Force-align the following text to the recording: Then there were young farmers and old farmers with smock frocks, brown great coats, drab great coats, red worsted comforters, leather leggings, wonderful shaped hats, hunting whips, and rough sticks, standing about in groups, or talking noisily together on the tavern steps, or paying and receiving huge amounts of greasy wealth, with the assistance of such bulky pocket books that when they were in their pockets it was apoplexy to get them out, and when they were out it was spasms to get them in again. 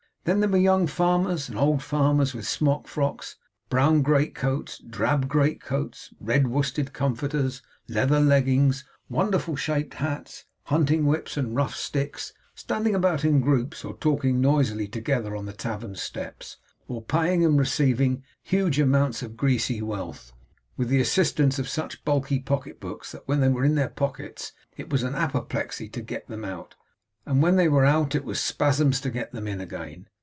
Then 0.23 0.39
there 0.39 0.49
were 0.49 0.57
young 0.59 0.85
farmers 0.85 1.49
and 1.49 1.57
old 1.57 1.81
farmers 1.81 2.35
with 2.35 2.45
smock 2.47 2.87
frocks, 2.87 3.37
brown 3.71 4.03
great 4.03 4.35
coats, 4.35 4.77
drab 4.77 5.27
great 5.27 5.59
coats, 5.63 6.13
red 6.19 6.47
worsted 6.47 6.93
comforters, 6.93 7.63
leather 7.87 8.19
leggings, 8.19 8.83
wonderful 9.09 9.55
shaped 9.55 9.95
hats, 9.95 10.45
hunting 10.65 11.07
whips, 11.07 11.37
and 11.37 11.55
rough 11.55 11.75
sticks, 11.75 12.33
standing 12.53 12.93
about 12.93 13.25
in 13.25 13.41
groups, 13.41 13.83
or 13.83 13.97
talking 13.97 14.39
noisily 14.39 14.87
together 14.87 15.35
on 15.35 15.47
the 15.47 15.53
tavern 15.53 15.95
steps, 15.95 16.57
or 16.87 17.01
paying 17.01 17.43
and 17.43 17.57
receiving 17.57 18.21
huge 18.43 18.79
amounts 18.79 19.23
of 19.23 19.35
greasy 19.35 19.81
wealth, 19.81 20.33
with 20.77 20.89
the 20.89 21.01
assistance 21.01 21.57
of 21.57 21.67
such 21.67 22.05
bulky 22.05 22.37
pocket 22.39 22.79
books 22.79 23.11
that 23.13 23.27
when 23.27 23.39
they 23.39 23.49
were 23.49 23.65
in 23.65 23.73
their 23.73 23.89
pockets 23.89 24.51
it 24.77 24.91
was 24.91 25.03
apoplexy 25.03 25.89
to 25.89 25.99
get 25.99 26.27
them 26.27 26.45
out, 26.45 26.75
and 27.25 27.41
when 27.41 27.55
they 27.55 27.67
were 27.67 27.85
out 27.85 28.15
it 28.15 28.25
was 28.25 28.39
spasms 28.39 28.99
to 29.01 29.09
get 29.09 29.31
them 29.31 29.47
in 29.47 29.61
again. 29.61 30.07